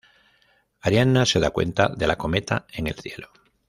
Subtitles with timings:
[0.79, 3.29] Ariana se da cuenta de la cometa en el cielo.